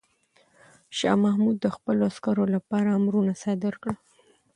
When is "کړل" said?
3.81-3.97